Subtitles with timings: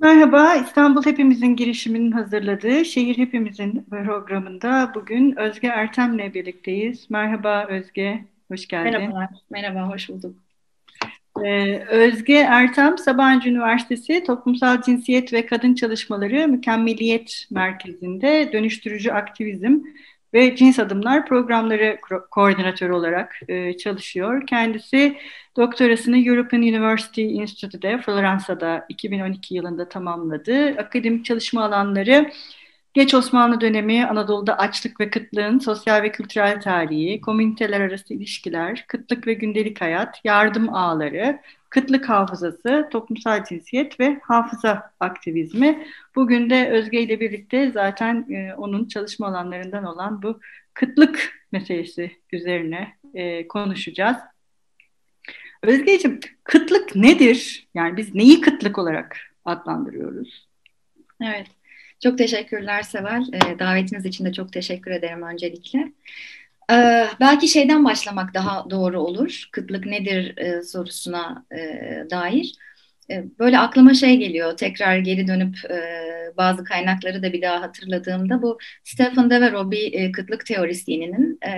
[0.00, 7.10] Merhaba, İstanbul Hepimizin girişiminin hazırladığı Şehir Hepimizin programında bugün Özge Ertem'le birlikteyiz.
[7.10, 8.92] Merhaba Özge, hoş geldin.
[8.92, 10.36] Merhaba, merhaba, hoş bulduk.
[11.44, 19.78] Ee, Özge Ertem, Sabancı Üniversitesi Toplumsal Cinsiyet ve Kadın Çalışmaları Mükemmeliyet Merkezi'nde dönüştürücü aktivizm
[20.34, 24.46] ve Cins Adımlar programları ko koordinatörü olarak e, çalışıyor.
[24.46, 25.16] Kendisi
[25.56, 30.68] doktorasını European University Institute'de Floransa'da 2012 yılında tamamladı.
[30.68, 32.30] Akademik çalışma alanları
[32.94, 39.26] Geç Osmanlı dönemi Anadolu'da açlık ve kıtlığın sosyal ve kültürel tarihi, komüniteler arası ilişkiler, kıtlık
[39.26, 41.40] ve gündelik hayat, yardım ağları,
[41.74, 45.86] kıtlık hafızası, toplumsal cinsiyet ve hafıza aktivizmi.
[46.14, 50.40] Bugün de Özge ile birlikte zaten e, onun çalışma alanlarından olan bu
[50.74, 54.16] kıtlık meselesi üzerine e, konuşacağız.
[55.62, 57.68] Özgeciğim, kıtlık nedir?
[57.74, 60.48] Yani biz neyi kıtlık olarak adlandırıyoruz?
[61.22, 61.46] Evet,
[62.02, 63.24] çok teşekkürler Seval.
[63.32, 65.92] E, davetiniz için de çok teşekkür ederim öncelikle.
[66.70, 69.48] Ee, belki şeyden başlamak daha doğru olur.
[69.52, 71.56] Kıtlık nedir e, sorusuna e,
[72.10, 72.52] dair.
[73.10, 74.56] E, böyle aklıma şey geliyor.
[74.56, 75.80] Tekrar geri dönüp e,
[76.36, 81.50] bazı kaynakları da bir daha hatırladığımda bu Stephen Devereaux bir e, kıtlık teorisyeninin e,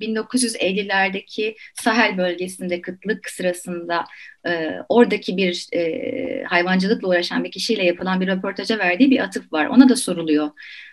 [0.00, 4.04] 1950'lerdeki Sahel bölgesinde kıtlık sırasında
[4.46, 9.66] e, oradaki bir e, hayvancılıkla uğraşan bir kişiyle yapılan bir röportaja verdiği bir atıf var.
[9.66, 10.50] Ona da soruluyor.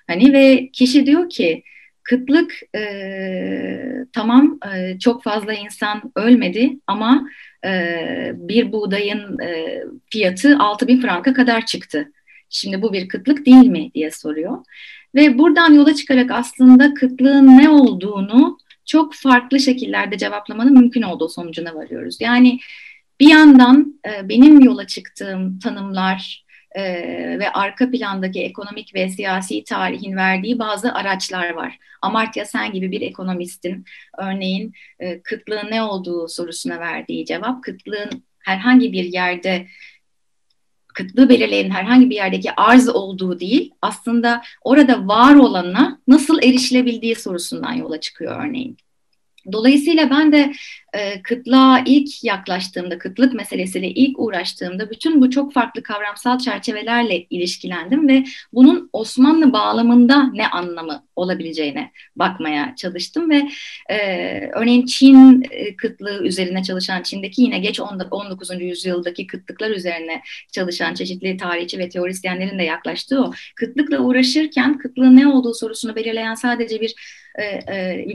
[0.07, 1.63] Hani ve kişi diyor ki
[2.03, 7.29] Kıtlık e, tamam e, çok fazla insan ölmedi ama
[7.65, 12.11] e, bir buğdayın e, fiyatı 6 bin franka kadar çıktı.
[12.49, 14.57] Şimdi bu bir kıtlık değil mi diye soruyor.
[15.15, 21.75] Ve buradan yola çıkarak aslında kıtlığın ne olduğunu çok farklı şekillerde cevaplamanın mümkün olduğu sonucuna
[21.75, 22.17] varıyoruz.
[22.19, 22.59] Yani
[23.19, 26.83] bir yandan e, benim yola çıktığım tanımlar, e,
[27.39, 31.79] ve arka plandaki ekonomik ve siyasi tarihin verdiği bazı araçlar var.
[32.01, 33.85] Amartya Sen gibi bir ekonomistin
[34.17, 39.67] örneğin e, kıtlığın ne olduğu sorusuna verdiği cevap kıtlığın herhangi bir yerde
[40.93, 47.73] kıtlığı belirleyen herhangi bir yerdeki arz olduğu değil, aslında orada var olana nasıl erişilebildiği sorusundan
[47.73, 48.77] yola çıkıyor örneğin.
[49.51, 50.51] Dolayısıyla ben de
[50.93, 58.07] e, kıtlığa ilk yaklaştığımda, kıtlık meselesiyle ilk uğraştığımda bütün bu çok farklı kavramsal çerçevelerle ilişkilendim
[58.07, 63.49] ve bunun Osmanlı bağlamında ne anlamı olabileceğine bakmaya çalıştım ve
[63.89, 63.97] e,
[64.53, 68.49] örneğin Çin e, kıtlığı üzerine çalışan, Çin'deki yine geç 19.
[68.61, 70.21] yüzyıldaki kıtlıklar üzerine
[70.51, 76.35] çalışan çeşitli tarihçi ve teorisyenlerin de yaklaştığı o kıtlıkla uğraşırken kıtlığın ne olduğu sorusunu belirleyen
[76.35, 77.20] sadece bir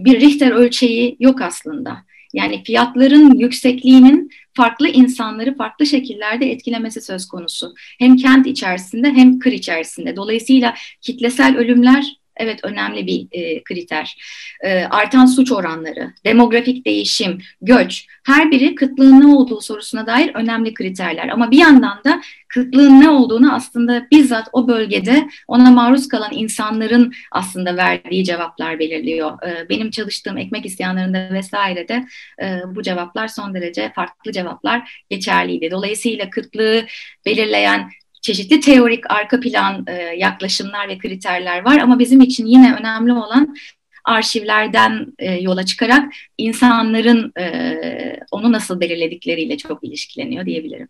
[0.04, 1.96] bir Richter ölçeği yok aslında.
[2.34, 7.74] Yani fiyatların yüksekliğinin farklı insanları farklı şekillerde etkilemesi söz konusu.
[7.98, 10.16] Hem kent içerisinde hem kır içerisinde.
[10.16, 14.16] Dolayısıyla kitlesel ölümler evet önemli bir e, kriter.
[14.64, 20.74] E, artan suç oranları, demografik değişim, göç her biri kıtlığın ne olduğu sorusuna dair önemli
[20.74, 21.28] kriterler.
[21.28, 27.12] Ama bir yandan da kıtlığın ne olduğunu aslında bizzat o bölgede ona maruz kalan insanların
[27.32, 29.42] aslında verdiği cevaplar belirliyor.
[29.42, 32.06] E, benim çalıştığım ekmek isyanlarında vesaire de
[32.42, 35.70] e, bu cevaplar son derece farklı cevaplar geçerliydi.
[35.70, 36.84] Dolayısıyla kıtlığı
[37.26, 37.90] belirleyen
[38.26, 43.56] çeşitli teorik arka plan e, yaklaşımlar ve kriterler var ama bizim için yine önemli olan
[44.04, 50.88] arşivlerden e, yola çıkarak insanların e, onu nasıl belirledikleriyle çok ilişkileniyor diyebilirim.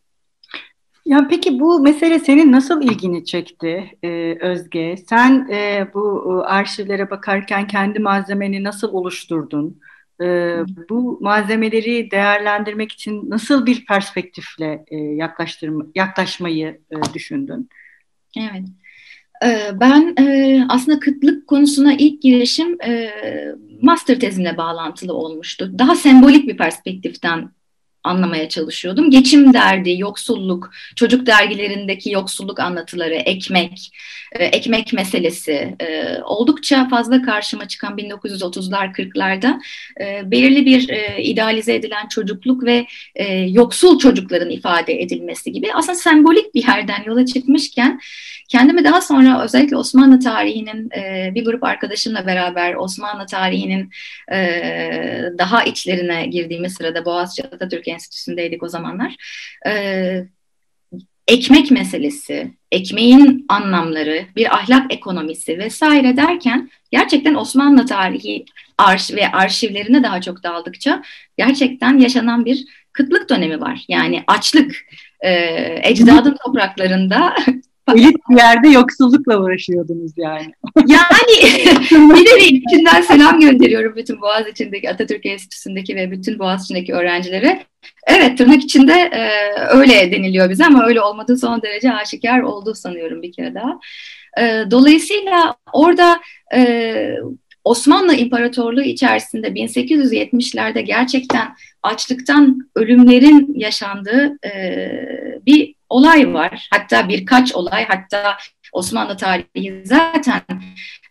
[1.07, 4.97] Ya peki bu mesele senin nasıl ilgini çekti e, Özge?
[5.09, 9.81] Sen e, bu arşivlere bakarken kendi malzemeni nasıl oluşturdun?
[10.23, 10.27] E,
[10.91, 17.69] bu malzemeleri değerlendirmek için nasıl bir perspektifle e, yaklaştırma, yaklaşmayı e, düşündün?
[18.39, 18.65] Evet.
[19.81, 20.15] Ben
[20.69, 22.79] aslında kıtlık konusuna ilk girişim
[23.83, 25.73] master tezimle bağlantılı olmuştu.
[25.79, 27.51] Daha sembolik bir perspektiften
[28.07, 29.11] anlamaya çalışıyordum.
[29.11, 33.91] Geçim derdi, yoksulluk, çocuk dergilerindeki yoksulluk anlatıları, ekmek,
[34.33, 39.61] e, ekmek meselesi e, oldukça fazla karşıma çıkan 1930'lar 40'larda
[40.01, 40.89] e, belirli bir
[41.19, 42.87] idealize edilen çocukluk ve
[43.49, 48.01] yoksul çocukların ifade edilmesi gibi aslında sembolik bir yerden yola çıkmışken
[48.49, 50.91] kendimi daha sonra özellikle Osmanlı tarihinin
[51.35, 53.91] bir grup arkadaşımla beraber Osmanlı tarihinin
[55.39, 59.17] daha içlerine girdiğimiz sırada Boğaziçi Atatürk Enstitüsü'ndeydik o zamanlar.
[59.67, 59.73] E,
[61.29, 68.45] ekmek meselesi, ekmeğin anlamları, bir ahlak ekonomisi vesaire derken gerçekten Osmanlı tarihi
[68.79, 71.03] arş ve arşivlerine daha çok daldıkça
[71.39, 73.85] gerçekten yaşanan bir kıtlık dönemi var.
[73.89, 74.87] Yani açlık,
[75.21, 75.31] e,
[75.83, 77.37] ecdadın topraklarında
[77.95, 80.53] elit bir yerde yoksullukla uğraşıyordunuz yani.
[80.77, 86.95] Yani bir de içinden selam gönderiyorum bütün Boğaz içindeki Atatürk Enstitüsü'ndeki ve bütün Boğaz içindeki
[86.95, 87.63] öğrencilere.
[88.07, 89.31] Evet tırnak içinde e,
[89.69, 93.79] öyle deniliyor bize ama öyle olmadığı son derece aşikar oldu sanıyorum bir kere daha.
[94.39, 96.21] E, dolayısıyla orada
[96.55, 97.17] e,
[97.65, 101.49] Osmanlı İmparatorluğu içerisinde 1870'lerde gerçekten
[101.83, 104.91] açlıktan ölümlerin yaşandığı e,
[105.47, 106.69] bir olay var.
[106.73, 108.37] Hatta birkaç olay, hatta
[108.73, 110.43] Osmanlı tarihi zaten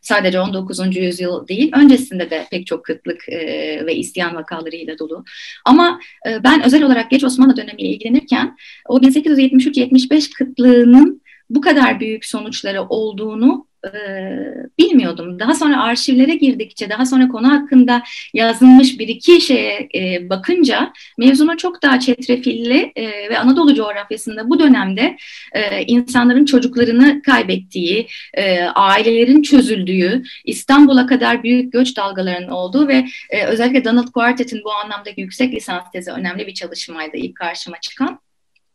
[0.02, 0.96] sadece 19.
[0.96, 3.38] yüzyıl değil, öncesinde de pek çok kıtlık e,
[3.86, 5.24] ve isyan vakalarıyla dolu.
[5.66, 8.58] Ama e, ben özel olarak geç Osmanlı dönemiyle ilgilenirken
[8.88, 13.90] o 1873-75 kıtlığının bu kadar büyük sonuçları olduğunu e,
[14.80, 15.40] bilmiyordum.
[15.40, 18.04] Daha sonra arşivlere girdikçe, daha sonra konu hakkında
[18.34, 24.60] yazılmış bir iki şeye e, bakınca mevzuna çok daha çetrefilli e, ve Anadolu coğrafyasında bu
[24.60, 25.18] dönemde
[25.54, 33.46] e, insanların çocuklarını kaybettiği, e, ailelerin çözüldüğü, İstanbul'a kadar büyük göç dalgalarının olduğu ve e,
[33.46, 38.20] özellikle Donald Quartet'in bu anlamdaki yüksek lisans tezi önemli bir çalışmaydı ilk karşıma çıkan.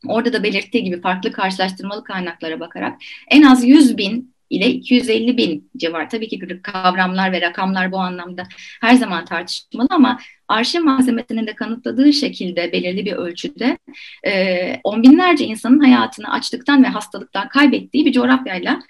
[0.06, 2.98] Orada da belirttiği gibi farklı karşılaştırmalı kaynaklara bakarak
[3.28, 6.10] en az 100 bin ile 250 bin civar.
[6.10, 8.42] Tabii ki kavramlar ve rakamlar bu anlamda
[8.80, 10.18] her zaman tartışmalı ama
[10.48, 13.78] arşiv malzemesinin de kanıtladığı şekilde belirli bir ölçüde
[14.26, 18.80] e, on binlerce insanın hayatını açlıktan ve hastalıktan kaybettiği bir coğrafyayla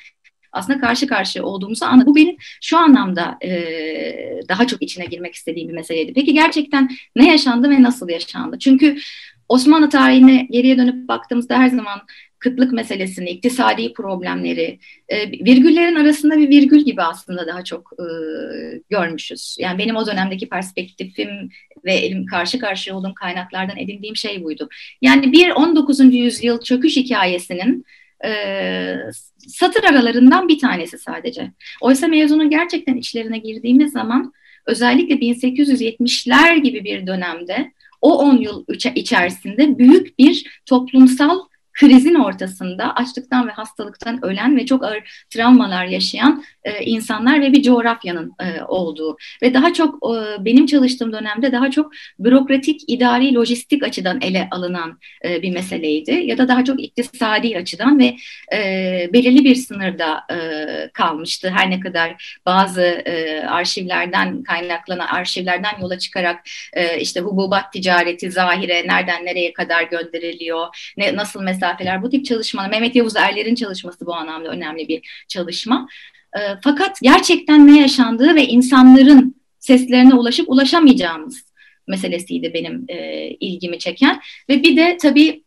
[0.52, 2.06] aslında karşı karşıya olduğumuzu anladım.
[2.06, 3.50] Bu benim şu anlamda e,
[4.48, 6.12] daha çok içine girmek istediğim bir meseleydi.
[6.14, 8.58] Peki gerçekten ne yaşandı ve nasıl yaşandı?
[8.58, 8.96] Çünkü
[9.48, 12.00] Osmanlı tarihine geriye dönüp baktığımızda her zaman
[12.40, 14.78] kıtlık meselesini, iktisadi problemleri,
[15.08, 18.04] e, virgüllerin arasında bir virgül gibi aslında daha çok e,
[18.90, 19.56] görmüşüz.
[19.60, 21.28] Yani benim o dönemdeki perspektifim
[21.84, 24.68] ve elim karşı karşıya olduğum kaynaklardan edindiğim şey buydu.
[25.02, 26.14] Yani bir 19.
[26.14, 27.84] yüzyıl çöküş hikayesinin
[28.24, 28.30] e,
[29.38, 31.50] satır aralarından bir tanesi sadece.
[31.80, 34.32] Oysa mevzunun gerçekten içlerine girdiğimiz zaman
[34.66, 38.64] özellikle 1870'ler gibi bir dönemde o 10 yıl
[38.94, 41.40] içerisinde büyük bir toplumsal
[41.72, 47.62] krizin ortasında açlıktan ve hastalıktan ölen ve çok ağır travmalar yaşayan e, insanlar ve bir
[47.62, 53.82] coğrafyanın e, olduğu ve daha çok e, benim çalıştığım dönemde daha çok bürokratik, idari, lojistik
[53.82, 58.16] açıdan ele alınan e, bir meseleydi ya da daha çok iktisadi açıdan ve
[58.52, 60.36] e, belirli bir sınırda e,
[60.92, 61.50] kalmıştı.
[61.50, 66.40] Her ne kadar bazı e, arşivlerden kaynaklanan arşivlerden yola çıkarak
[66.72, 72.70] e, işte hububat ticareti zahire nereden nereye kadar gönderiliyor, ne, nasıl mesafeler bu tip çalışmalar
[72.70, 75.88] Mehmet Yavuz Erler'in çalışması bu anlamda önemli bir çalışma.
[76.36, 81.44] E, fakat gerçekten ne yaşandığı ve insanların seslerine ulaşıp ulaşamayacağımız
[81.88, 84.20] meselesiydi benim e, ilgimi çeken.
[84.48, 85.44] Ve bir de tabii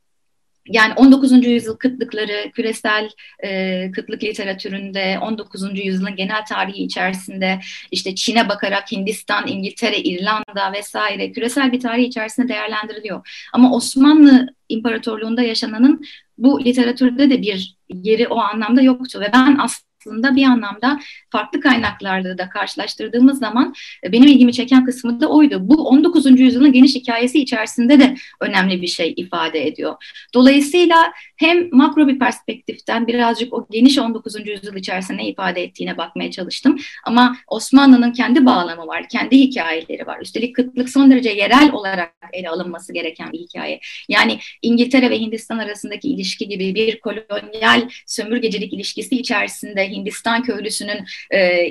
[0.67, 1.45] yani 19.
[1.45, 3.09] yüzyıl kıtlıkları, küresel
[3.43, 5.85] e, kıtlık literatüründe 19.
[5.85, 7.59] yüzyılın genel tarihi içerisinde
[7.91, 13.47] işte Çin'e bakarak Hindistan, İngiltere, İrlanda vesaire küresel bir tarih içerisinde değerlendiriliyor.
[13.53, 16.05] Ama Osmanlı İmparatorluğu'nda yaşananın
[16.37, 21.59] bu literatürde de bir yeri o anlamda yoktu ve ben aslında aslında bir anlamda farklı
[21.59, 23.73] kaynaklarda da karşılaştırdığımız zaman
[24.03, 25.57] e, benim ilgimi çeken kısmı da oydu.
[25.61, 26.39] Bu 19.
[26.39, 29.95] yüzyılın geniş hikayesi içerisinde de önemli bir şey ifade ediyor.
[30.33, 34.47] Dolayısıyla hem makro bir perspektiften birazcık o geniş 19.
[34.47, 36.77] yüzyıl içerisinde ne ifade ettiğine bakmaya çalıştım.
[37.05, 40.19] Ama Osmanlı'nın kendi bağlamı var, kendi hikayeleri var.
[40.21, 43.79] Üstelik kıtlık son derece yerel olarak ele alınması gereken bir hikaye.
[44.09, 51.67] Yani İngiltere ve Hindistan arasındaki ilişki gibi bir kolonyal sömürgecilik ilişkisi içerisinde Hindistan köylüsünün e,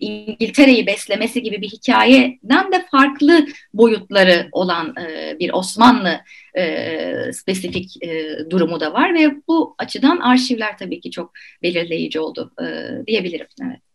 [0.00, 6.20] İngiltere'yi beslemesi gibi bir hikayeden de farklı boyutları olan e, bir Osmanlı
[6.58, 11.32] e, spesifik e, durumu da var ve bu açıdan arşivler tabii ki çok
[11.62, 12.66] belirleyici oldu e,
[13.06, 13.46] diyebilirim.
[13.62, 13.87] Evet.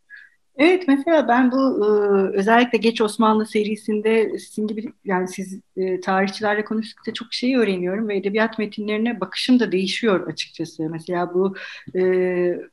[0.57, 1.85] Evet mesela ben bu
[2.33, 5.61] özellikle Geç Osmanlı serisinde sizin gibi yani siz
[6.03, 10.89] tarihçilerle konuştukça çok şey öğreniyorum ve edebiyat metinlerine bakışım da değişiyor açıkçası.
[10.89, 11.55] Mesela bu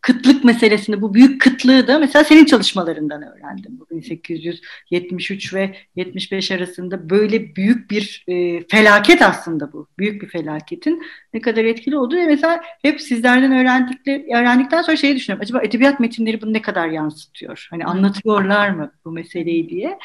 [0.00, 3.80] kıtlık meselesini, bu büyük kıtlığı da mesela senin çalışmalarından öğrendim.
[3.80, 8.24] Bu 1873 ve 75 arasında böyle büyük bir
[8.70, 9.88] felaket aslında bu.
[9.98, 11.02] Büyük bir felaketin
[11.34, 15.44] ne kadar etkili olduğu mesela hep sizlerden öğrendikleri, öğrendikten sonra şeyi düşünüyorum.
[15.44, 17.69] Acaba edebiyat metinleri bunu ne kadar yansıtıyor?
[17.70, 19.98] Hani anlatıyorlar mı bu meseleyi diye.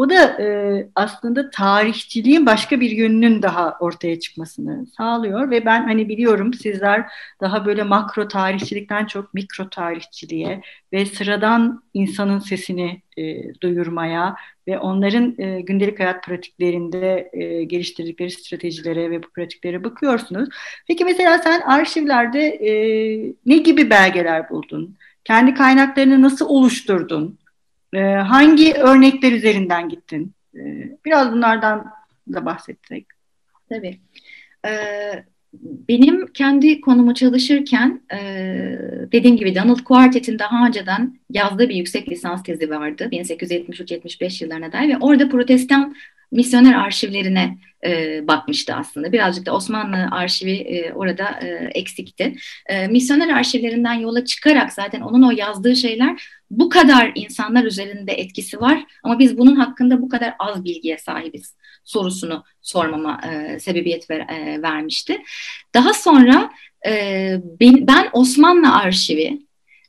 [0.00, 6.08] O da e, aslında tarihçiliğin başka bir yönünün daha ortaya çıkmasını sağlıyor ve ben hani
[6.08, 7.06] biliyorum sizler
[7.40, 10.60] daha böyle makro tarihçilikten çok mikro tarihçiliğe
[10.92, 14.36] ve sıradan insanın sesini e, duyurmaya
[14.68, 20.48] ve onların e, gündelik hayat pratiklerinde e, geliştirdikleri stratejilere ve bu pratiklere bakıyorsunuz.
[20.88, 22.72] Peki mesela sen arşivlerde e,
[23.46, 24.96] ne gibi belgeler buldun?
[25.30, 27.38] Kendi kaynaklarını nasıl oluşturdun?
[27.92, 30.32] E, hangi örnekler üzerinden gittin?
[30.54, 30.60] E,
[31.04, 31.86] biraz bunlardan
[32.32, 33.06] da bahsetsek.
[33.68, 34.00] Tabii.
[34.66, 35.24] Ee,
[35.88, 38.18] benim kendi konumu çalışırken e,
[39.12, 44.88] dediğim gibi Donald Quartet'in daha önceden yazdığı bir yüksek lisans tezi vardı 1873-75 yıllarına dair
[44.88, 45.94] ve orada protestan
[46.32, 49.12] misyoner arşivlerine e, bakmıştı aslında.
[49.12, 52.36] Birazcık da Osmanlı arşivi e, orada e, eksikti.
[52.66, 58.60] E, misyoner arşivlerinden yola çıkarak zaten onun o yazdığı şeyler bu kadar insanlar üzerinde etkisi
[58.60, 64.20] var ama biz bunun hakkında bu kadar az bilgiye sahibiz sorusunu sormama e, sebebiyet ver,
[64.20, 65.22] e, vermişti.
[65.74, 66.50] Daha sonra
[66.86, 66.92] e,
[67.60, 69.40] ben, ben Osmanlı arşivi,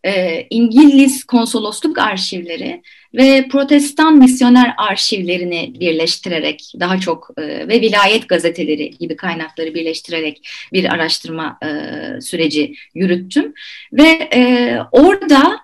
[0.03, 2.81] e, İngiliz konsolosluk arşivleri
[3.13, 10.93] ve Protestan misyoner arşivlerini birleştirerek daha çok e, ve vilayet gazeteleri gibi kaynakları birleştirerek bir
[10.93, 13.53] araştırma e, süreci yürüttüm.
[13.93, 15.60] Ve e, orada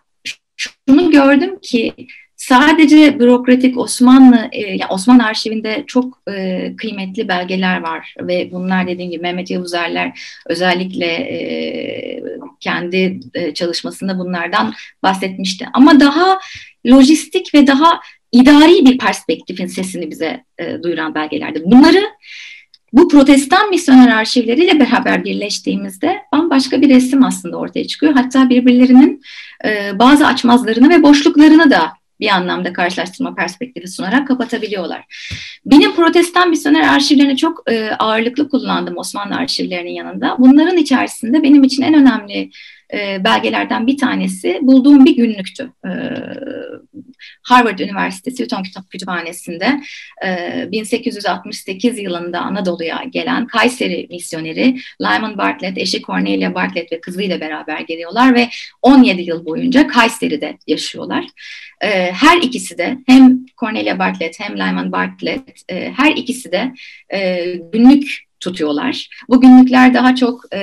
[0.57, 1.93] şunu gördüm ki
[2.37, 9.11] sadece bürokratik Osmanlı, e, yani Osmanlı arşivinde çok e, kıymetli belgeler var ve bunlar dediğim
[9.11, 12.16] gibi Mehmet Yavuzerler özellikle e,
[12.59, 14.73] kendi e, çalışmasında bunlardan
[15.03, 15.67] bahsetmişti.
[15.73, 16.39] Ama daha
[16.87, 17.99] lojistik ve daha
[18.31, 21.61] idari bir perspektifin sesini bize e, duyuran belgelerdi.
[21.65, 22.03] Bunları
[22.93, 28.13] bu protestan misyoner arşivleriyle beraber birleştiğimizde bambaşka bir resim aslında ortaya çıkıyor.
[28.13, 29.21] Hatta birbirlerinin
[29.65, 35.03] e, bazı açmazlarını ve boşluklarını da bir anlamda karşılaştırma perspektifi sunarak kapatabiliyorlar.
[35.65, 40.35] Benim protestan misyoner arşivlerini çok e, ağırlıklı kullandım Osmanlı arşivlerinin yanında.
[40.39, 42.49] Bunların içerisinde benim için en önemli
[42.93, 45.71] e, belgelerden bir tanesi bulduğum bir günlüktü.
[45.85, 45.91] E,
[47.43, 49.81] Harvard Üniversitesi Hüton Kitap Kütüphanesi'nde
[50.25, 57.79] e, 1868 yılında Anadolu'ya gelen Kayseri misyoneri Lyman Bartlett, eşi Cornelia Bartlett ve kızıyla beraber
[57.79, 58.49] geliyorlar ve
[58.81, 61.25] 17 yıl boyunca Kayseri'de yaşıyorlar.
[61.81, 66.73] E, her ikisi de hem Cornelia Bartlett hem Lyman Bartlett e, her ikisi de
[67.13, 69.09] e, günlük tutuyorlar.
[69.29, 70.59] Bu günlükler daha çok e,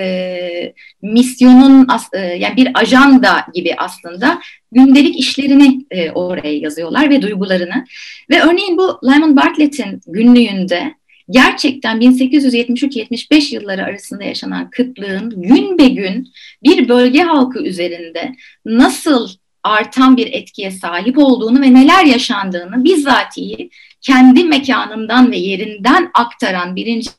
[1.02, 4.40] misyonun e, yani bir ajanda gibi aslında
[4.72, 7.84] gündelik işlerini e, oraya yazıyorlar ve duygularını.
[8.30, 10.94] Ve örneğin bu Lyman Bartlett'in günlüğünde
[11.30, 19.28] gerçekten 1873-75 yılları arasında yaşanan kıtlığın gün be gün bir bölge halkı üzerinde nasıl
[19.64, 27.10] artan bir etkiye sahip olduğunu ve neler yaşandığını bizzatihi kendi mekanından ve yerinden aktaran birinci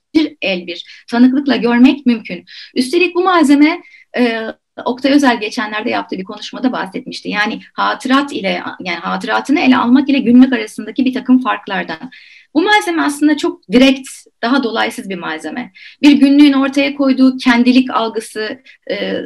[0.41, 2.45] el bir tanıklıkla görmek mümkün.
[2.75, 3.81] Üstelik bu malzeme
[4.17, 4.45] e,
[4.85, 7.29] Oktay Özel geçenlerde yaptığı bir konuşmada bahsetmişti.
[7.29, 12.11] Yani hatırat ile yani hatıratını ele almak ile günlük arasındaki bir takım farklardan.
[12.53, 14.07] Bu malzeme aslında çok direkt,
[14.41, 15.71] daha dolaysız bir malzeme.
[16.01, 18.61] Bir günlüğün ortaya koyduğu kendilik algısı,
[18.91, 19.21] e,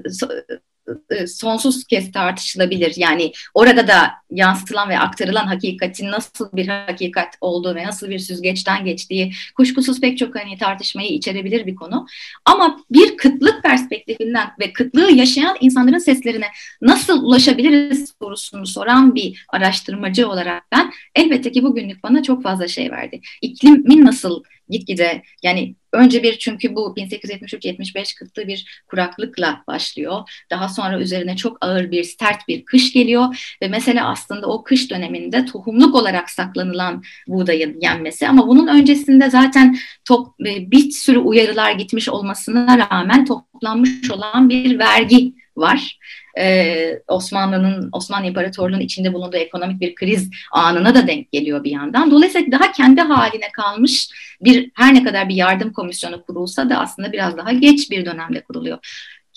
[1.09, 2.93] e, sonsuz kez tartışılabilir.
[2.97, 8.85] Yani orada da yansıtılan ve aktarılan hakikatin nasıl bir hakikat olduğu ve nasıl bir süzgeçten
[8.85, 12.07] geçtiği kuşkusuz pek çok hani tartışmayı içerebilir bir konu.
[12.45, 16.47] Ama bir kıtlık perspektifinden ve kıtlığı yaşayan insanların seslerine
[16.81, 22.91] nasıl ulaşabiliriz sorusunu soran bir araştırmacı olarak ben elbette ki bugünlük bana çok fazla şey
[22.91, 23.21] verdi.
[23.41, 30.29] İklimin nasıl gitgide yani önce bir çünkü bu 1873-75 kıtlığı bir kuraklıkla başlıyor.
[30.49, 34.91] Daha sonra üzerine çok ağır bir sert bir kış geliyor ve mesela aslında o kış
[34.91, 41.71] döneminde tohumluk olarak saklanılan buğdayın yenmesi ama bunun öncesinde zaten top, e, bir sürü uyarılar
[41.71, 45.99] gitmiş olmasına rağmen toplanmış olan bir vergi var
[46.39, 52.11] e, Osmanlı'nın, Osmanlı İmparatorluğu'nun içinde bulunduğu ekonomik bir kriz anına da denk geliyor bir yandan.
[52.11, 54.09] Dolayısıyla daha kendi haline kalmış
[54.41, 58.41] bir her ne kadar bir yardım komisyonu kurulsa da aslında biraz daha geç bir dönemde
[58.41, 58.77] kuruluyor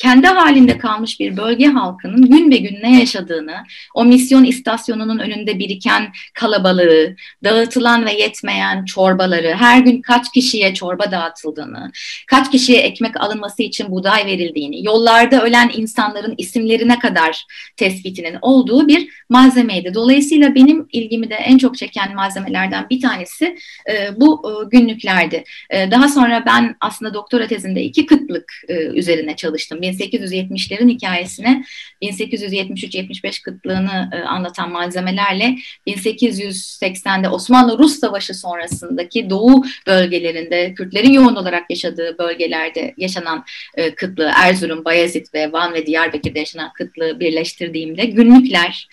[0.02, 3.54] kendi halinde kalmış bir bölge halkının gün be gün ne yaşadığını,
[3.94, 11.10] o misyon istasyonunun önünde biriken kalabalığı, dağıtılan ve yetmeyen çorbaları, her gün kaç kişiye çorba
[11.10, 11.92] dağıtıldığını,
[12.26, 17.44] kaç kişiye ekmek alınması için buğday verildiğini, yollarda ölen insanların isimlerine kadar
[17.76, 19.94] tespitinin olduğu bir malzemeydi.
[19.94, 23.56] Dolayısıyla benim ilgimi de en çok çeken malzemelerden bir tanesi
[23.90, 25.44] e, bu e, günlüklerdi.
[25.70, 29.82] E, daha sonra ben aslında doktora tezimde iki kıtlık e, üzerine çalıştım.
[30.00, 31.64] 1870'lerin hikayesine
[32.02, 35.56] 1873-75 kıtlığını e, anlatan malzemelerle
[35.86, 43.44] 1880'de Osmanlı-Rus Savaşı sonrasındaki Doğu bölgelerinde Kürtlerin yoğun olarak yaşadığı bölgelerde yaşanan
[43.76, 48.88] e, kıtlığı Erzurum, Bayezid ve Van ve Diyarbakır'da yaşanan kıtlığı birleştirdiğimde günlükler,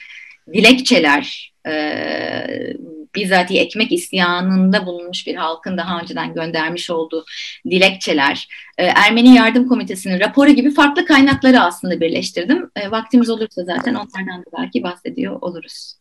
[0.53, 1.73] dilekçeler, e,
[3.15, 7.25] bizzati ekmek isyanında bulunmuş bir halkın daha önceden göndermiş olduğu
[7.69, 8.47] dilekçeler,
[8.77, 12.69] e, Ermeni Yardım Komitesi'nin raporu gibi farklı kaynakları aslında birleştirdim.
[12.75, 15.99] E, vaktimiz olursa zaten onlardan da belki bahsediyor oluruz.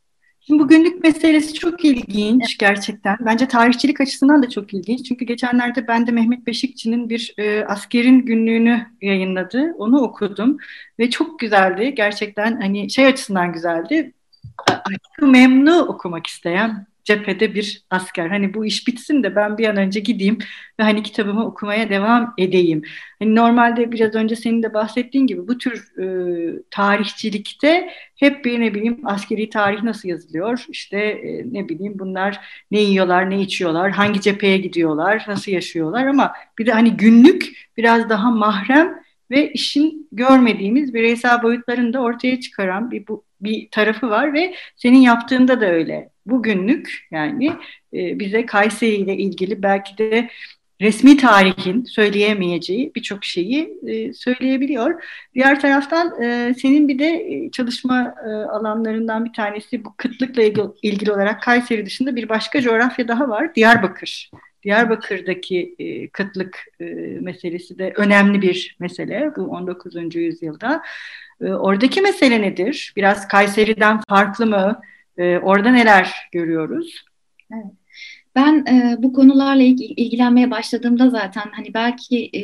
[0.48, 2.58] Şimdi bu günlük meselesi çok ilginç evet.
[2.58, 3.16] gerçekten.
[3.20, 5.08] Bence tarihçilik açısından da çok ilginç.
[5.08, 9.74] Çünkü geçenlerde ben de Mehmet Beşikçi'nin bir e, askerin günlüğünü yayınladı.
[9.78, 10.56] Onu okudum
[10.98, 11.94] ve çok güzeldi.
[11.94, 14.12] Gerçekten hani şey açısından güzeldi.
[14.68, 18.28] Aşkı Memnu okumak isteyen cephede bir asker.
[18.28, 20.38] Hani bu iş bitsin de ben bir an önce gideyim
[20.80, 22.82] ve hani kitabımı okumaya devam edeyim.
[23.18, 26.06] Hani normalde biraz önce senin de bahsettiğin gibi bu tür e,
[26.70, 30.64] tarihçilikte hep bir ne bileyim askeri tarih nasıl yazılıyor?
[30.68, 36.32] İşte e, ne bileyim bunlar ne yiyorlar, ne içiyorlar, hangi cepheye gidiyorlar, nasıl yaşıyorlar ama
[36.58, 38.94] bir de hani günlük biraz daha mahrem
[39.30, 44.98] ve işin görmediğimiz bireysel boyutlarını da ortaya çıkaran bir bu bir tarafı var ve senin
[44.98, 46.10] yaptığında da öyle.
[46.26, 47.52] Bugünlük yani
[47.94, 50.28] e, bize Kayseri ile ilgili belki de
[50.80, 55.02] resmi tarihin söyleyemeyeceği birçok şeyi e, söyleyebiliyor.
[55.34, 60.42] Diğer taraftan e, senin bir de e, çalışma e, alanlarından bir tanesi bu kıtlıkla
[60.82, 63.54] ilgili, olarak Kayseri dışında bir başka coğrafya daha var.
[63.54, 64.30] Diyarbakır.
[64.62, 66.84] Diyarbakır'daki e, kıtlık e,
[67.20, 70.14] meselesi de önemli bir mesele bu 19.
[70.14, 70.82] yüzyılda.
[71.40, 72.92] E, oradaki mesele nedir?
[72.96, 74.80] Biraz Kayseri'den farklı mı?
[75.18, 77.04] E, orada neler görüyoruz?
[77.52, 77.77] Evet.
[78.38, 82.42] Ben e, bu konularla ilgilenmeye başladığımda zaten hani belki e,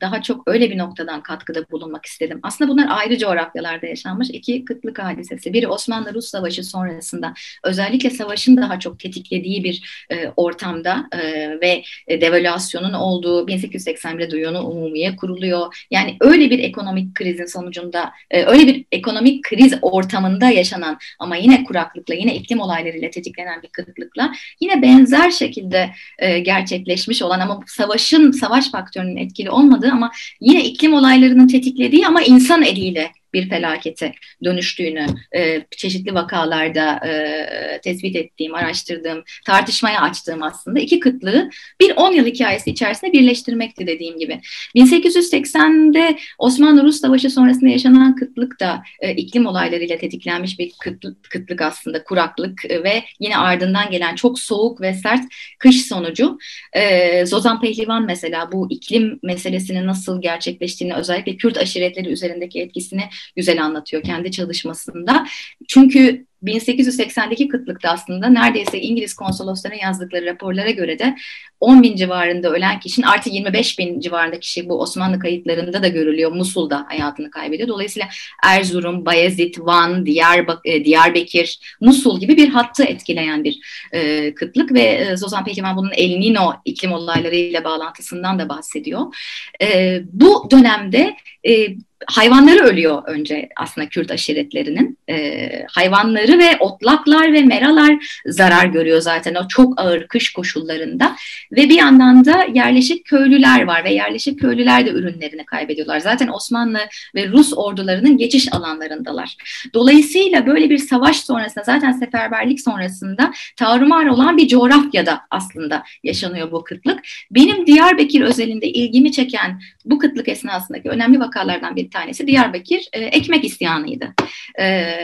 [0.00, 2.40] daha çok öyle bir noktadan katkıda bulunmak istedim.
[2.42, 5.52] Aslında bunlar ayrı coğrafyalarda yaşanmış iki kıtlık hadisesi.
[5.52, 11.20] Biri Osmanlı-Rus Savaşı sonrasında özellikle savaşın daha çok tetiklediği bir e, ortamda e,
[11.60, 15.86] ve e, devalüasyonun olduğu 1881'de Duyunu Umumiye kuruluyor.
[15.90, 21.64] Yani öyle bir ekonomik krizin sonucunda e, öyle bir ekonomik kriz ortamında yaşanan ama yine
[21.64, 27.60] kuraklıkla yine iklim olaylarıyla tetiklenen bir kıtlıkla yine benzer benzer şekilde e, gerçekleşmiş olan ama
[27.66, 34.14] savaşın, savaş faktörünün etkili olmadığı ama yine iklim olaylarının tetiklediği ama insan eliyle bir felakete
[34.44, 42.12] dönüştüğünü e, çeşitli vakalarda e, tespit ettiğim, araştırdığım, tartışmaya açtığım aslında iki kıtlığı bir 10
[42.12, 44.40] yıl hikayesi içerisinde birleştirmekti dediğim gibi.
[44.76, 52.04] 1880'de Osmanlı-Rus Savaşı sonrasında yaşanan kıtlık da e, iklim olaylarıyla tetiklenmiş bir kıtlık, kıtlık aslında,
[52.04, 55.24] kuraklık e, ve yine ardından gelen çok soğuk ve sert
[55.58, 56.38] kış sonucu.
[56.72, 63.02] E, Zozan Pehlivan mesela bu iklim meselesinin nasıl gerçekleştiğini özellikle Kürt aşiretleri üzerindeki etkisini
[63.36, 65.26] güzel anlatıyor kendi çalışmasında.
[65.68, 71.16] Çünkü 1880'deki kıtlıkta aslında neredeyse İngiliz konsoloslarının yazdıkları raporlara göre de
[71.60, 76.32] 10 bin civarında ölen kişinin artı 25 bin civarında kişi bu Osmanlı kayıtlarında da görülüyor.
[76.32, 77.68] Musul'da hayatını kaybediyor.
[77.68, 78.08] Dolayısıyla
[78.44, 83.58] Erzurum, Bayezid, Van, Diyarbak e, Diyarbakır, Musul gibi bir hattı etkileyen bir
[83.92, 89.14] e, kıtlık ve e, Zozan Pehlivan bunun El Nino iklim olaylarıyla bağlantısından da bahsediyor.
[89.62, 91.16] E, bu dönemde
[91.48, 91.68] e,
[92.06, 94.98] hayvanları ölüyor önce aslında Kürt aşiretlerinin.
[95.08, 101.16] E, hayvanları ve otlaklar ve meralar zarar görüyor zaten o çok ağır kış koşullarında.
[101.52, 106.00] Ve bir yandan da yerleşik köylüler var ve yerleşik köylüler de ürünlerini kaybediyorlar.
[106.00, 106.78] Zaten Osmanlı
[107.14, 109.36] ve Rus ordularının geçiş alanlarındalar.
[109.74, 116.64] Dolayısıyla böyle bir savaş sonrasında zaten seferberlik sonrasında tarumar olan bir coğrafyada aslında yaşanıyor bu
[116.64, 117.00] kıtlık.
[117.30, 123.44] Benim Diyarbakır özelinde ilgimi çeken bu kıtlık esnasındaki önemli vakalardan bir tanesi Diyarbakır e, ekmek
[123.44, 124.14] isyanıydı.
[124.60, 124.94] E,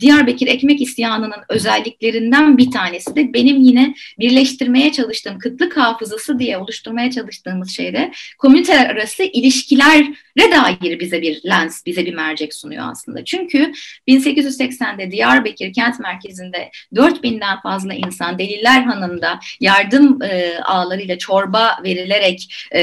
[0.00, 7.10] Diyarbakır ekmek isyanının özelliklerinden bir tanesi de benim yine birleştirmeye çalıştığım kıtlık hafızası diye oluşturmaya
[7.10, 10.06] çalıştığımız şeyde komüniteler arası ilişkiler
[10.38, 13.24] dair bize bir lens, bize bir mercek sunuyor aslında.
[13.24, 13.72] Çünkü
[14.08, 22.82] 1880'de Diyarbakır kent merkezinde 4000'den fazla insan Deliller Hanı'nda yardım e, ağlarıyla çorba verilerek e,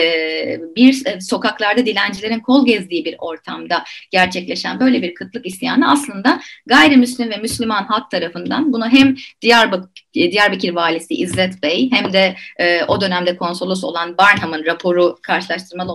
[0.75, 7.30] bir e, sokaklarda dilencilerin kol gezdiği bir ortamda gerçekleşen böyle bir kıtlık isyanı aslında gayrimüslim
[7.30, 13.02] ve Müslüman halk tarafından bunu hem Diyarbakır, Diyarbakır valisi İzzet Bey hem de e, o
[13.02, 15.93] dönemde konsolos olan Barnham'ın raporu karşılaştırmalı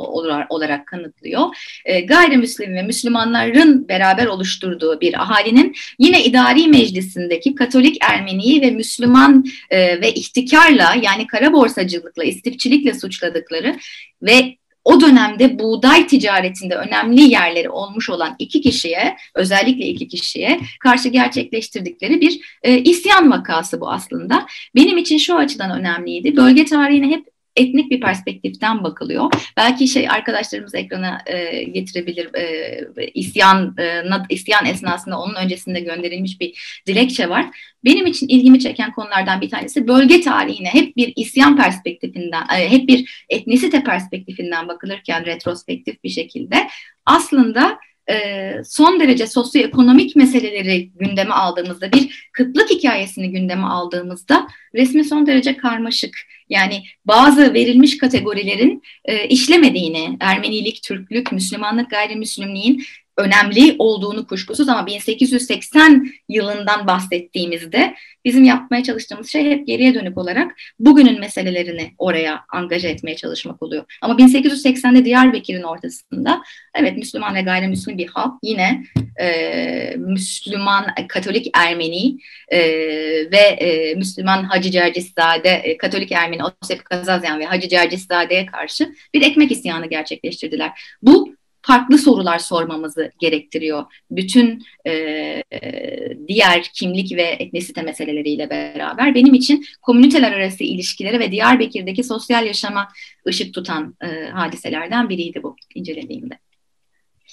[0.48, 1.42] olarak kanıtlıyor.
[1.84, 9.44] E, gayrimüslim ve Müslümanların beraber oluşturduğu bir ahalinin yine idari meclisindeki Katolik Ermeniyi ve Müslüman
[9.70, 13.76] e, ve ihtikarla yani kara borsacılıkla, istifçilikle suçladıkları
[14.22, 21.08] ve o dönemde buğday ticaretinde önemli yerleri olmuş olan iki kişiye, özellikle iki kişiye karşı
[21.08, 24.46] gerçekleştirdikleri bir e, isyan vakası bu aslında.
[24.74, 26.36] Benim için şu açıdan önemliydi.
[26.36, 29.32] Bölge tarihine hep etnik bir perspektiften bakılıyor.
[29.56, 36.82] Belki şey arkadaşlarımız ekrana e, getirebilir e, isyan e, isyan esnasında onun öncesinde gönderilmiş bir
[36.86, 37.46] dilekçe var.
[37.84, 42.88] Benim için ilgimi çeken konulardan bir tanesi bölge tarihine hep bir isyan perspektifinden, e, hep
[42.88, 46.68] bir etnisite perspektifinden bakılırken retrospektif bir şekilde
[47.06, 47.78] aslında
[48.10, 55.56] e, son derece sosyoekonomik meseleleri gündeme aldığımızda, bir kıtlık hikayesini gündeme aldığımızda resmi son derece
[55.56, 56.16] karmaşık.
[56.48, 62.84] Yani bazı verilmiş kategorilerin e, işlemediğini, Ermenilik, Türklük, Müslümanlık, gayrimüslimliğin
[63.22, 70.52] önemli olduğunu kuşkusuz ama 1880 yılından bahsettiğimizde bizim yapmaya çalıştığımız şey hep geriye dönük olarak
[70.78, 73.84] bugünün meselelerini oraya angaja etmeye çalışmak oluyor.
[74.02, 76.42] Ama 1880'de Diyarbakır'ın ortasında
[76.74, 78.84] evet Müslüman ve gayrimüslim bir halk yine
[79.20, 82.60] e, Müslüman, Katolik Ermeni e,
[83.32, 89.22] ve e, Müslüman Hacı Cercizade, e, Katolik Ermeni Osep Kazazyan ve Hacı Cercizade'ye karşı bir
[89.22, 90.70] ekmek isyanı gerçekleştirdiler.
[91.02, 93.84] Bu farklı sorular sormamızı gerektiriyor.
[94.10, 95.42] Bütün e,
[96.28, 102.88] diğer kimlik ve etnisite meseleleriyle beraber benim için komüniteler arası ilişkileri ve Diyarbakır'daki sosyal yaşama
[103.28, 106.38] ışık tutan e, hadiselerden biriydi bu incelediğimde.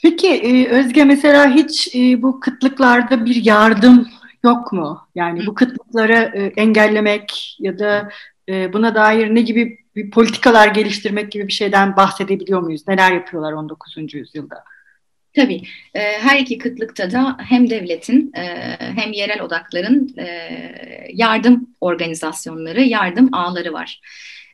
[0.04, 4.08] Peki e, Özge mesela hiç e, bu kıtlıklarda bir yardım
[4.44, 5.00] yok mu?
[5.16, 8.10] Yani bu kıtlıkları e, engellemek ya da
[8.50, 12.88] e, buna dair ne gibi bir politikalar geliştirmek gibi bir şeyden bahsedebiliyor muyuz?
[12.88, 14.14] Neler yapıyorlar 19.
[14.14, 14.64] yüzyılda?
[15.36, 15.62] Tabii.
[15.94, 20.28] E, her iki kıtlıkta da hem devletin e, hem yerel odakların e,
[21.14, 24.02] yardım organizasyonları, yardım ağları var.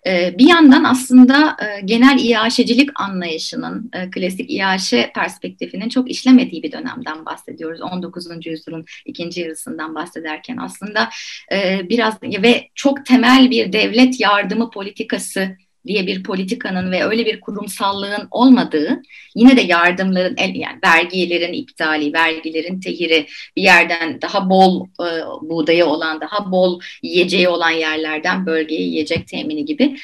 [0.07, 6.71] Ee, bir yandan aslında e, genel iaşecilik anlayışının, e, klasik iaşe perspektifinin çok işlemediği bir
[6.71, 7.81] dönemden bahsediyoruz.
[7.81, 8.45] 19.
[8.45, 11.09] yüzyılın ikinci yarısından bahsederken aslında
[11.51, 17.39] e, biraz ve çok temel bir devlet yardımı politikası diye bir politikanın ve öyle bir
[17.39, 19.01] kurumsallığın olmadığı,
[19.35, 25.07] yine de yardımların, yani vergilerin iptali, vergilerin tehiri, bir yerden daha bol e,
[25.41, 29.97] buğdayı olan, daha bol yiyeceği olan yerlerden bölgeye yiyecek temini gibi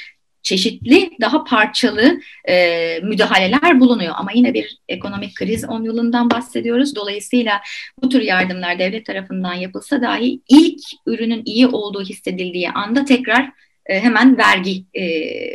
[0.44, 4.14] çeşitli daha parçalı e, müdahaleler bulunuyor.
[4.18, 6.96] Ama yine bir ekonomik kriz 10 yılından bahsediyoruz.
[6.96, 7.62] Dolayısıyla
[8.04, 13.52] bu tür yardımlar devlet tarafından yapılsa dahi ilk ürünün iyi olduğu hissedildiği anda tekrar
[13.92, 15.04] e, hemen vergi e,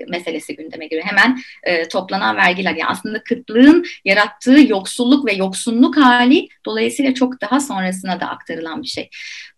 [0.05, 1.07] meselesi gündeme giriyor.
[1.07, 2.70] Hemen e, toplanan vergiler.
[2.70, 8.88] Yani aslında kıtlığın yarattığı yoksulluk ve yoksunluk hali dolayısıyla çok daha sonrasına da aktarılan bir
[8.88, 9.11] şey.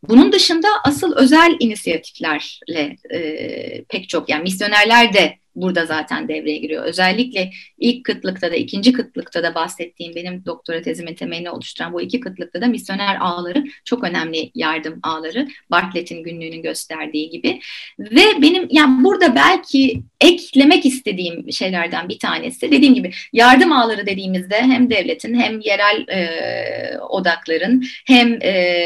[0.02, 6.84] Bunun dışında asıl özel inisiyatiflerle e, pek çok yani misyonerler de burada zaten devreye giriyor.
[6.84, 12.20] Özellikle ilk kıtlıkta da ikinci kıtlıkta da bahsettiğim benim doktora tezimin temelini oluşturan bu iki
[12.20, 15.48] kıtlıkta da misyoner ağları çok önemli yardım ağları.
[15.70, 17.60] Bartlett'in günlüğünün gösterdiği gibi.
[17.98, 24.62] Ve benim yani burada belki eklemek istediğim şeylerden bir tanesi dediğim gibi yardım ağları dediğimizde
[24.62, 28.84] hem devletin hem yerel e, odakların hem e,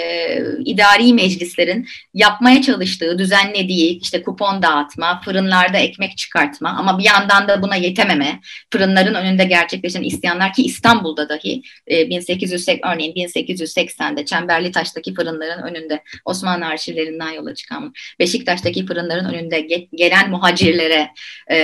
[0.65, 7.63] idari meclislerin yapmaya çalıştığı, düzenlediği işte kupon dağıtma, fırınlarda ekmek çıkartma ama bir yandan da
[7.63, 15.63] buna yetememe, fırınların önünde gerçekleşen isyanlar ki İstanbul'da dahi e, 1880 örneğin 1880'de Çemberlitaş'taki fırınların
[15.63, 21.11] önünde Osmanlı arşivlerinden yola çıkan Beşiktaş'taki fırınların önünde ge gelen muhacirlere
[21.47, 21.57] e,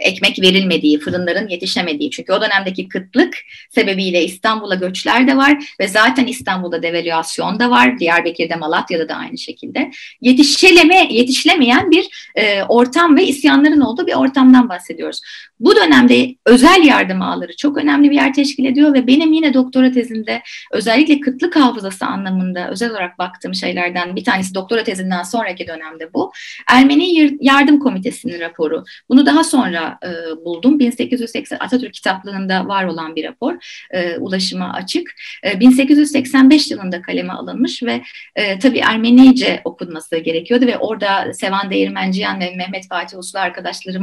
[0.00, 2.10] ekmek verilmediği, fırınların yetişemediği.
[2.10, 3.34] Çünkü o dönemdeki kıtlık
[3.70, 7.98] sebebiyle İstanbul'a göçler de var ve zaten İstanbul'da devalüasyon da var.
[7.98, 9.90] Diyarbakır'da, Malatya'da da aynı şekilde.
[10.20, 15.20] Yetişeleme, yetişilemeyen bir e, ortam ve isyanların olduğu bir ortamdan bahsediyoruz.
[15.60, 19.92] Bu dönemde özel yardım ağları çok önemli bir yer teşkil ediyor ve benim yine doktora
[19.92, 26.14] tezimde özellikle kıtlık hafızası anlamında özel olarak baktığım şeylerden bir tanesi doktora tezinden sonraki dönemde
[26.14, 26.32] bu.
[26.68, 27.04] Ermeni
[27.40, 28.84] Yardım Komitesi'nin raporu.
[29.08, 30.78] Bunu daha sonra e, buldum.
[30.78, 33.54] 1880 Atatürk kitaplığında var olan bir rapor.
[33.90, 35.14] E, ulaşıma açık.
[35.46, 38.02] E, 1885 yılında kaleme alınmış ve
[38.36, 43.38] e, tabii Ermenice okunması gerekiyordu ve orada Sevan Değirmenciyan ve Mehmet Fatih Uslu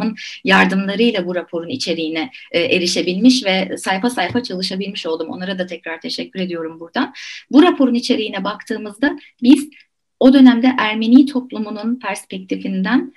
[0.02, 5.30] arkadaşlarımın yardımlarıyla bu raporun içeriğine e, erişebilmiş ve sayfa sayfa çalışabilmiş oldum.
[5.30, 7.14] Onlara da tekrar teşekkür ediyorum buradan.
[7.52, 9.70] Bu raporun içeriğine baktığımızda biz
[10.20, 13.14] o dönemde Ermeni toplumunun perspektifinden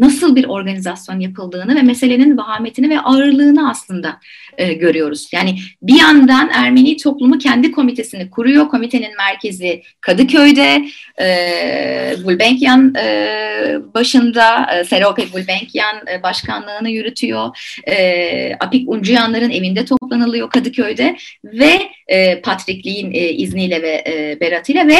[0.00, 4.20] nasıl bir organizasyon yapıldığını ve meselenin vahametini ve ağırlığını aslında
[4.58, 5.28] e, görüyoruz.
[5.32, 8.68] Yani bir yandan Ermeni toplumu kendi komitesini kuruyor.
[8.68, 10.88] Komitenin merkezi Kadıköy'de.
[11.20, 17.58] E, Gulbenkian e, başında e, Seropek Gulbenkian e, başkanlığını yürütüyor.
[17.88, 24.98] E, Apik Uncuyanların evinde toplanılıyor Kadıköy'de ve e, Patrikliğin e, izniyle ve e, beratıyla ve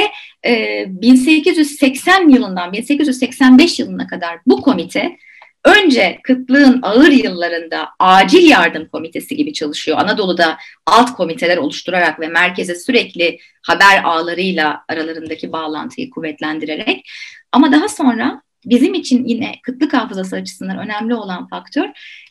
[0.49, 5.17] e, 1880 yılından 1885 yılına kadar bu komite
[5.65, 9.99] önce kıtlığın ağır yıllarında acil yardım komitesi gibi çalışıyor.
[9.99, 17.11] Anadolu'da alt komiteler oluşturarak ve merkeze sürekli haber ağlarıyla aralarındaki bağlantıyı kuvvetlendirerek
[17.53, 21.87] ama daha sonra bizim için yine kıtlık hafızası açısından önemli olan faktör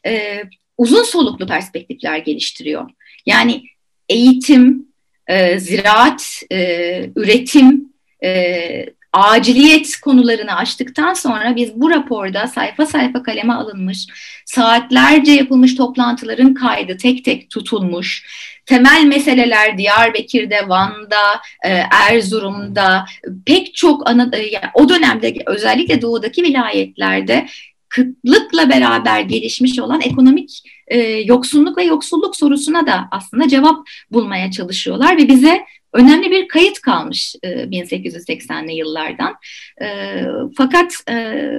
[0.05, 0.43] e,
[0.77, 2.89] uzun soluklu perspektifler geliştiriyor.
[3.25, 3.63] Yani
[4.09, 4.87] eğitim,
[5.27, 7.86] e, ziraat, e, üretim,
[8.23, 14.07] e, aciliyet konularını açtıktan sonra biz bu raporda sayfa sayfa kaleme alınmış,
[14.45, 18.25] saatlerce yapılmış toplantıların kaydı tek tek tutulmuş,
[18.65, 21.69] temel meseleler Diyarbakır'da, Van'da, e,
[22.09, 23.05] Erzurum'da
[23.45, 27.47] pek çok ana, e, o dönemde özellikle doğudaki vilayetlerde
[27.89, 35.17] kıtlıkla beraber gelişmiş olan ekonomik e, yoksunluk ve yoksulluk sorusuna da aslında cevap bulmaya çalışıyorlar
[35.17, 35.61] ve bize
[35.93, 39.35] önemli bir kayıt kalmış e, 1880'li yıllardan.
[39.81, 40.21] E,
[40.57, 41.49] fakat e,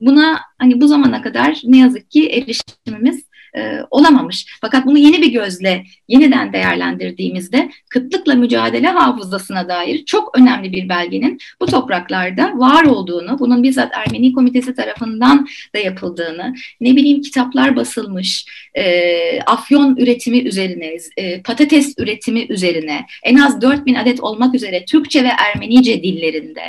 [0.00, 4.46] buna hani bu zamana kadar ne yazık ki erişimimiz e, olamamış.
[4.60, 11.38] Fakat bunu yeni bir gözle yeniden değerlendirdiğimizde kıtlıkla mücadele hafızasına dair çok önemli bir belgenin
[11.60, 18.46] bu topraklarda var olduğunu, bunun bizzat Ermeni Komitesi tarafından da yapıldığını, ne bileyim kitaplar basılmış,
[18.74, 25.24] e, afyon üretimi üzerine, e, patates üretimi üzerine en az 4000 adet olmak üzere Türkçe
[25.24, 26.62] ve Ermenice dillerinde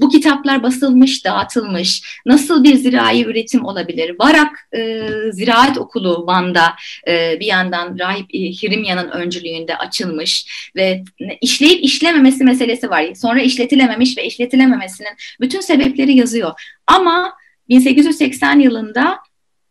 [0.00, 4.16] bu kitaplar basılmış, dağıtılmış, nasıl bir zirai üretim olabilir?
[4.20, 6.74] Varak e, Ziraat Okulu Van'da
[7.08, 11.04] e, bir yandan Rahip e, Hirimya'nın öncülüğünde açılmış ve
[11.40, 13.14] işleyip işlememesi meselesi var.
[13.14, 16.52] Sonra işletilememiş ve işletilememesinin bütün sebepleri yazıyor.
[16.86, 17.32] Ama
[17.68, 19.18] 1880 yılında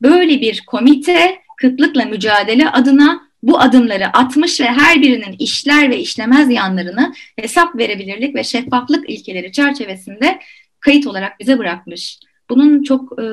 [0.01, 6.51] böyle bir komite kıtlıkla mücadele adına bu adımları atmış ve her birinin işler ve işlemez
[6.51, 10.39] yanlarını hesap verebilirlik ve şeffaflık ilkeleri çerçevesinde
[10.79, 12.19] kayıt olarak bize bırakmış.
[12.49, 13.23] Bunun çok e,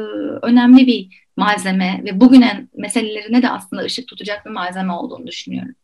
[0.42, 5.74] önemli bir malzeme ve bugünen meselelerine de aslında ışık tutacak bir malzeme olduğunu düşünüyorum.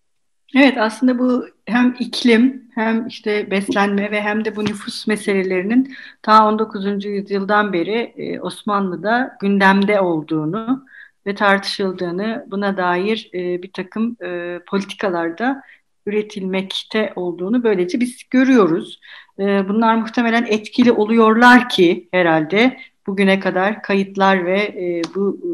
[0.57, 6.49] Evet aslında bu hem iklim hem işte beslenme ve hem de bu nüfus meselelerinin ta
[6.49, 7.05] 19.
[7.05, 10.87] yüzyıldan beri e, Osmanlı'da gündemde olduğunu
[11.27, 15.63] ve tartışıldığını buna dair e, bir takım e, politikalarda
[16.07, 19.01] üretilmekte olduğunu böylece biz görüyoruz.
[19.39, 25.51] Bunlar muhtemelen etkili oluyorlar ki herhalde bugüne kadar kayıtlar ve e, bu e,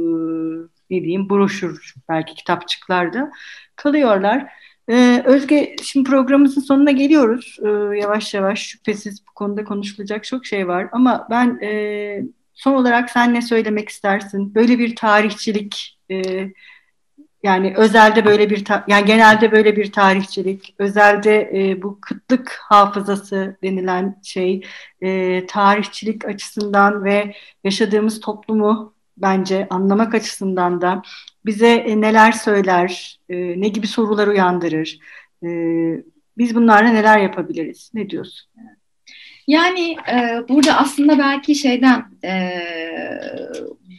[0.90, 3.32] ne diyeyim broşür belki kitapçıklarda
[3.76, 4.52] kalıyorlar.
[4.88, 7.58] Ee, Özge şimdi programımızın sonuna geliyoruz.
[7.64, 10.88] Ee, yavaş yavaş şüphesiz bu konuda konuşulacak çok şey var.
[10.92, 12.22] Ama ben e,
[12.54, 14.54] son olarak sen ne söylemek istersin?
[14.54, 16.46] Böyle bir tarihçilik e,
[17.42, 24.20] yani özelde böyle bir yani genelde böyle bir tarihçilik, özelde e, bu kıtlık hafızası denilen
[24.22, 24.62] şey
[25.00, 31.02] e, tarihçilik açısından ve yaşadığımız toplumu bence anlamak açısından da
[31.46, 34.98] bize e, neler söyler, e, ne gibi sorular uyandırır,
[35.42, 35.48] e,
[36.38, 37.90] biz bunlarla neler yapabiliriz?
[37.94, 38.50] Ne diyorsun?
[39.46, 42.62] Yani e, burada aslında belki şeyden e,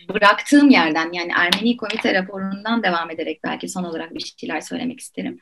[0.10, 5.40] bıraktığım yerden yani Ermeni komite raporundan devam ederek belki son olarak bir şeyler söylemek isterim.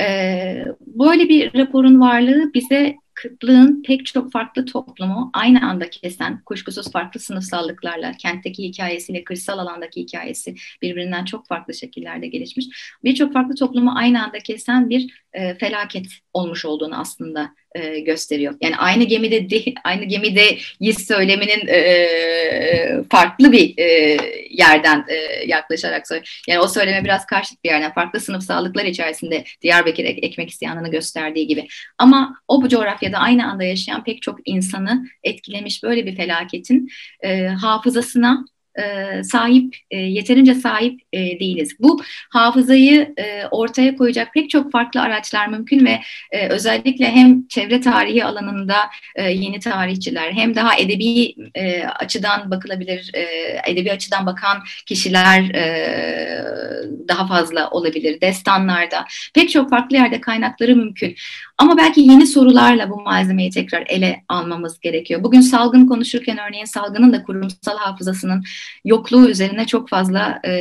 [0.00, 6.92] E, böyle bir raporun varlığı bize kıtlığın pek çok farklı toplumu aynı anda kesen, kuşkusuz
[6.92, 12.66] farklı sınıfsallıklarla, kentteki hikayesiyle kırsal alandaki hikayesi birbirinden çok farklı şekillerde gelişmiş.
[13.04, 18.54] Birçok farklı toplumu aynı anda kesen bir e, felaket olmuş olduğunu aslında e, gösteriyor.
[18.60, 24.16] Yani aynı gemide de, aynı gemide yiz söyleminin e, farklı bir e,
[24.50, 26.42] yerden e, yaklaşarak söylüyor.
[26.48, 31.46] Yani o söyleme biraz karşıt bir yerden farklı sınıfsallıklar içerisinde Diyarbakır ek, ekmek isyanını gösterdiği
[31.46, 31.68] gibi.
[31.98, 32.68] Ama o bu
[33.10, 36.88] coğrafyada aynı anda yaşayan pek çok insanı etkilemiş böyle bir felaketin
[37.20, 38.44] e, hafızasına
[38.78, 41.76] e, sahip, e, yeterince sahip e, değiliz.
[41.80, 47.80] Bu hafızayı e, ortaya koyacak pek çok farklı araçlar mümkün ve e, özellikle hem çevre
[47.80, 48.76] tarihi alanında
[49.16, 53.22] e, yeni tarihçiler hem daha edebi e, açıdan bakılabilir, e,
[53.66, 56.44] edebi açıdan bakan kişiler e,
[57.08, 58.20] daha fazla olabilir.
[58.20, 61.16] Destanlarda pek çok farklı yerde kaynakları mümkün.
[61.60, 65.24] Ama belki yeni sorularla bu malzemeyi tekrar ele almamız gerekiyor.
[65.24, 68.44] Bugün salgın konuşurken örneğin salgının da kurumsal hafızasının
[68.84, 70.52] yokluğu üzerine çok fazla e,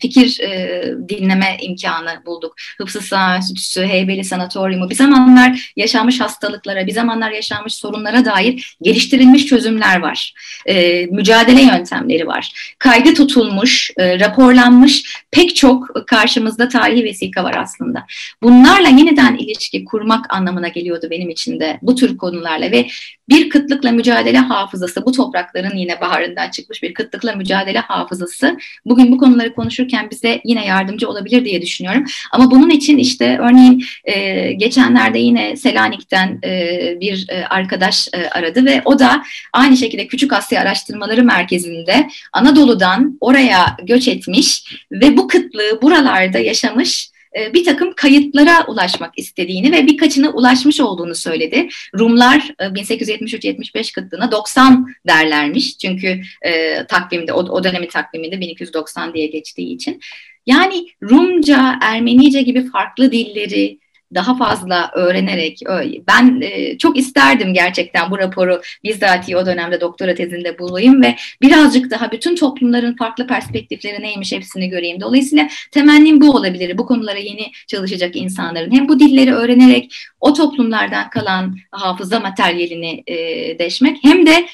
[0.00, 2.54] fikir e, dinleme imkanı bulduk.
[2.78, 9.46] Hıfzı Sağ Enstitüsü, Heybeli Sanatoryumu bir zamanlar yaşanmış hastalıklara, bir zamanlar yaşanmış sorunlara dair geliştirilmiş
[9.46, 10.34] çözümler var.
[10.66, 12.74] E, mücadele yöntemleri var.
[12.78, 18.06] Kaydı tutulmuş, e, raporlanmış pek çok karşımızda tarihi vesika var aslında.
[18.42, 22.86] Bunlarla yeniden ilişki kurmak anlamına geliyordu benim için de bu tür konularla ve
[23.28, 29.18] bir kıtlıkla mücadele hafızası, bu toprakların yine baharından çıkmış bir kıtlıkla mücadele hafızası bugün bu
[29.18, 32.04] konuları konuşurken bize yine yardımcı olabilir diye düşünüyorum.
[32.32, 38.64] Ama bunun için işte örneğin e, geçenlerde yine Selanik'ten e, bir e, arkadaş e, aradı
[38.64, 45.28] ve o da aynı şekilde Küçük Asya Araştırmaları Merkezi'nde Anadolu'dan oraya göç etmiş ve bu
[45.28, 51.68] kıtlığı buralarda yaşamış e, bir takım kayıtlara ulaşmak istediğini ve birkaçına ulaşmış olduğunu söyledi.
[51.98, 55.78] Rumlar 1873-75 e, kıtlığına 90 derlermiş.
[55.78, 60.00] Çünkü e, takvimde o, o takviminde 1290 diye geçtiği için.
[60.46, 63.78] Yani Rumca, Ermenice gibi farklı dilleri,
[64.14, 65.60] daha fazla öğrenerek
[66.08, 71.90] ben e, çok isterdim gerçekten bu raporu bizzat o dönemde doktora tezinde bulayım ve birazcık
[71.90, 75.00] daha bütün toplumların farklı perspektifleri neymiş hepsini göreyim.
[75.00, 76.78] Dolayısıyla temennim bu olabilir.
[76.78, 83.16] Bu konulara yeni çalışacak insanların hem bu dilleri öğrenerek o toplumlardan kalan hafıza materyalini e,
[83.58, 84.46] deşmek hem de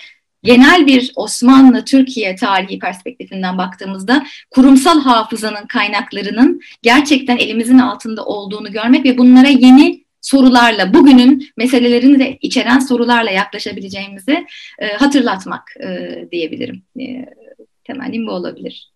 [0.45, 9.19] genel bir Osmanlı-Türkiye tarihi perspektifinden baktığımızda kurumsal hafızanın kaynaklarının gerçekten elimizin altında olduğunu görmek ve
[9.19, 14.47] bunlara yeni sorularla, bugünün meselelerini de içeren sorularla yaklaşabileceğimizi
[14.79, 16.83] e, hatırlatmak e, diyebilirim.
[17.01, 17.27] E,
[17.85, 18.93] temennim bu olabilir.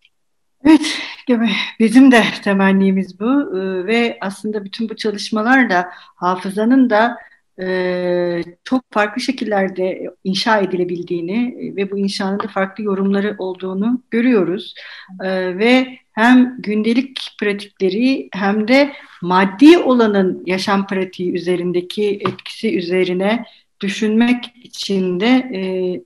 [1.29, 7.17] Evet, bizim de temennimiz bu e, ve aslında bütün bu çalışmalar da hafızanın da
[7.61, 14.73] e, çok farklı şekillerde inşa edilebildiğini ve bu inşanın da farklı yorumları olduğunu görüyoruz.
[15.23, 23.45] E, ve hem gündelik pratikleri hem de maddi olanın yaşam pratiği üzerindeki etkisi üzerine
[23.81, 25.61] düşünmek için de e,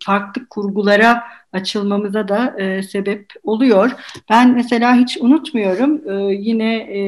[0.05, 3.91] farklı kurgulara açılmamıza da e, sebep oluyor.
[4.29, 7.01] Ben mesela hiç unutmuyorum e, yine e,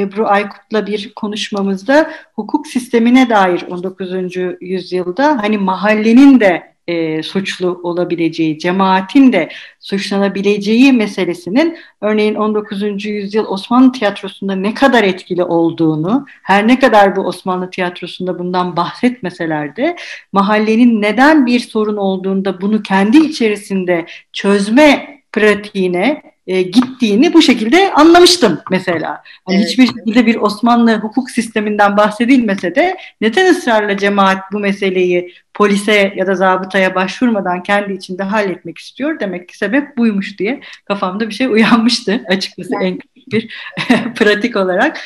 [0.00, 4.36] Ebru Aykut'la bir konuşmamızda hukuk sistemine dair 19.
[4.60, 9.48] yüzyılda hani mahallenin de e, suçlu olabileceği, cemaatin de
[9.80, 13.04] suçlanabileceği meselesinin örneğin 19.
[13.04, 19.76] yüzyıl Osmanlı tiyatrosunda ne kadar etkili olduğunu, her ne kadar bu Osmanlı tiyatrosunda bundan bahsetmeseler
[19.76, 19.96] de
[20.32, 28.60] mahallenin neden bir sorun olduğunda bunu kendi içerisinde çözme pratiğine e, gittiğini bu şekilde anlamıştım
[28.70, 29.22] mesela.
[29.48, 29.68] Yani evet.
[29.68, 36.26] Hiçbir şekilde bir Osmanlı hukuk sisteminden bahsedilmese de neden ısrarla cemaat bu meseleyi polise ya
[36.26, 39.20] da zabıtaya başvurmadan kendi içinde halletmek istiyor?
[39.20, 42.86] Demek ki sebep buymuş diye kafamda bir şey uyanmıştı açıkçası evet.
[42.86, 43.48] en küçük bir
[44.14, 45.00] pratik olarak.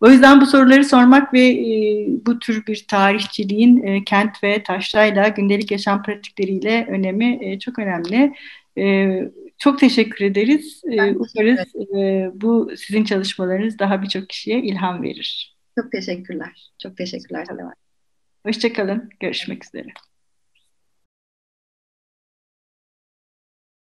[0.00, 5.28] O yüzden bu soruları sormak ve e, bu tür bir tarihçiliğin e, kent ve taşrayla
[5.28, 8.32] gündelik yaşam pratikleriyle önemi e, çok önemli.
[8.78, 9.08] E,
[9.62, 10.82] çok teşekkür ederiz.
[10.86, 15.56] Ee, ben Umarız e, bu sizin çalışmalarınız daha birçok kişiye ilham verir.
[15.78, 16.70] Çok teşekkürler.
[16.82, 17.46] Çok teşekkürler.
[18.46, 19.10] Hoşçakalın.
[19.20, 19.88] Görüşmek üzere.